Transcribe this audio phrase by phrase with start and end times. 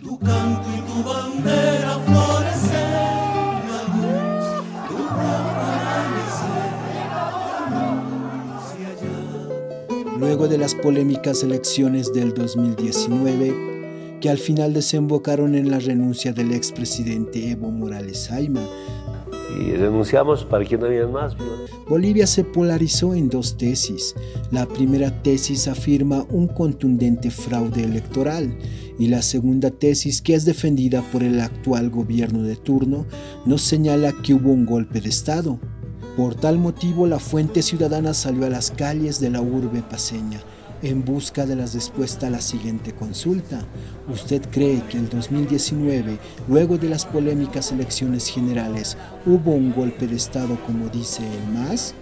[0.00, 2.78] Tu canto y tu bandera florecen,
[10.20, 16.52] Luego de las polémicas elecciones del 2019, que al final desembocaron en la renuncia del
[16.52, 18.64] expresidente Evo Morales Jaima,
[19.56, 21.36] y renunciamos para que no haya más.
[21.88, 24.14] Bolivia se polarizó en dos tesis.
[24.50, 28.56] La primera tesis afirma un contundente fraude electoral
[28.98, 33.06] y la segunda tesis, que es defendida por el actual gobierno de turno,
[33.46, 35.58] nos señala que hubo un golpe de Estado.
[36.16, 40.40] Por tal motivo, la Fuente Ciudadana salió a las calles de la urbe paseña
[40.82, 43.60] en busca de las respuestas a la siguiente consulta.
[44.08, 46.18] ¿Usted cree que en 2019,
[46.48, 48.96] luego de las polémicas elecciones generales,
[49.26, 51.94] hubo un golpe de Estado como dice el MAS?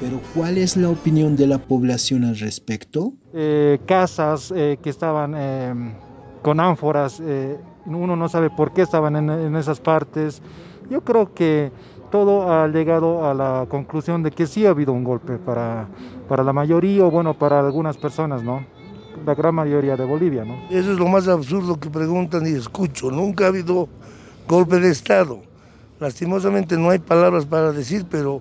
[0.00, 3.12] Pero ¿cuál es la opinión de la población al respecto?
[3.32, 5.94] Eh, casas eh, que estaban em,
[6.42, 10.42] con ánforas, eh, uno no sabe por qué estaban en, en esas partes.
[10.90, 11.70] Yo creo que
[12.12, 15.88] todo ha llegado a la conclusión de que sí ha habido un golpe para,
[16.28, 18.64] para la mayoría o bueno, para algunas personas, ¿no?
[19.26, 20.54] La gran mayoría de Bolivia, ¿no?
[20.70, 23.10] Eso es lo más absurdo que preguntan y escucho.
[23.10, 23.88] Nunca ha habido
[24.46, 25.40] golpe de Estado.
[25.98, 28.40] Lastimosamente no hay palabras para decir, pero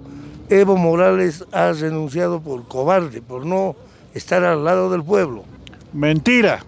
[0.49, 3.75] Evo Morales ha renunciado por cobarde, por no
[4.13, 5.45] estar al lado del pueblo.
[5.93, 6.59] Mentira.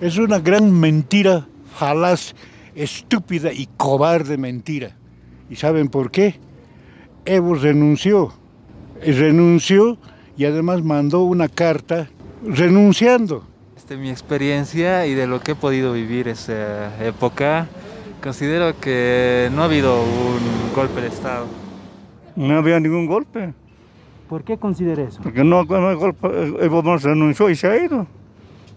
[0.00, 2.34] Es una gran mentira, falaz,
[2.74, 4.96] estúpida y cobarde mentira.
[5.50, 6.36] ¿Y saben por qué?
[7.24, 8.32] Evo renunció.
[9.04, 9.98] Renunció
[10.36, 12.08] y además mandó una carta
[12.44, 13.44] renunciando.
[13.88, 17.66] De mi experiencia y de lo que he podido vivir esa época,
[18.22, 21.46] considero que no ha habido un golpe de Estado.
[22.36, 23.52] No había ningún golpe.
[24.28, 25.20] ¿Por qué considera eso?
[25.20, 26.28] Porque no, no golpe,
[26.60, 28.06] Evo Morales renunció y se ha ido.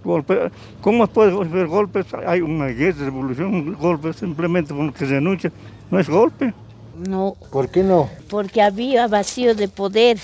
[0.03, 0.49] Golpe,
[0.81, 2.07] ¿Cómo puede haber golpes?
[2.25, 5.51] Hay una guerra, revolución, un golpe simplemente porque renuncia.
[5.91, 6.55] No es golpe.
[6.95, 7.35] No.
[7.51, 8.09] ¿Por qué no?
[8.29, 10.17] Porque había vacío de poder.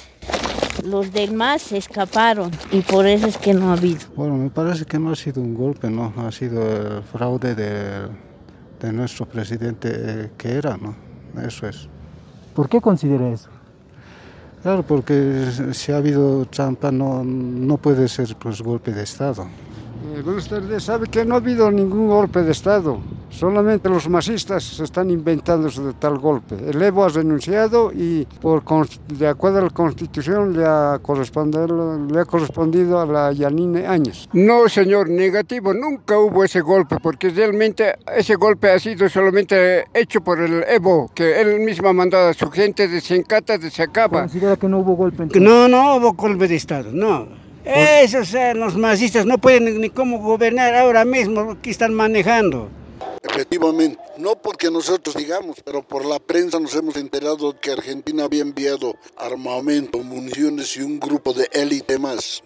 [0.84, 4.00] Los demás escaparon y por eso es que no ha habido.
[4.16, 6.14] Bueno, me parece que no ha sido un golpe, ¿no?
[6.18, 6.62] Ha sido
[6.98, 8.08] el fraude de,
[8.80, 10.96] de nuestro presidente eh, que era, ¿no?
[11.46, 11.90] Eso es.
[12.56, 13.50] ¿Por qué considera eso?
[14.62, 19.48] Claro, porque si ha habido trampa no, no puede ser pues golpe de Estado.
[20.16, 20.84] Eh, buenas tardes.
[20.84, 23.00] Sabe que no ha habido ningún golpe de Estado.
[23.30, 26.56] Solamente los masistas se están inventando de tal golpe.
[26.68, 28.64] El Evo ha renunciado y por,
[29.08, 34.28] de acuerdo a la Constitución le ha, le ha correspondido a la Yanine Áñez.
[34.34, 35.74] No, señor, negativo.
[35.74, 41.12] Nunca hubo ese golpe porque realmente ese golpe ha sido solamente hecho por el Evo,
[41.14, 44.22] que él mismo ha mandado a su gente de Sencata, de Sacaba.
[44.22, 45.28] ¿Considera que no hubo golpe?
[45.40, 47.28] No, no hubo golpe de Estado, no.
[47.64, 52.70] Esos los masistas no pueden ni cómo gobernar ahora mismo, que están manejando.
[53.40, 58.42] Efectivamente, no porque nosotros digamos, pero por la prensa nos hemos enterado que Argentina había
[58.42, 62.44] enviado armamento, municiones y un grupo de élite más.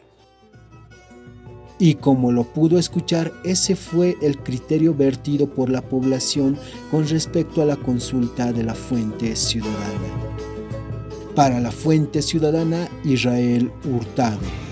[1.80, 6.60] Y como lo pudo escuchar, ese fue el criterio vertido por la población
[6.92, 10.38] con respecto a la consulta de la fuente ciudadana.
[11.34, 14.63] Para la fuente ciudadana, Israel Hurtado.